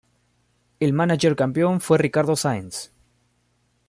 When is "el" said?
0.79-0.93